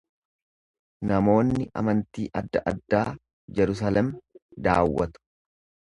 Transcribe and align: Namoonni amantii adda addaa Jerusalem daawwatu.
Namoonni 1.11 1.67
amantii 1.83 2.25
adda 2.41 2.63
addaa 2.73 3.05
Jerusalem 3.59 4.13
daawwatu. 4.69 5.25